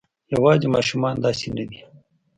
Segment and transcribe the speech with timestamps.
[0.33, 1.79] یواځې ماشومان داسې نه دي.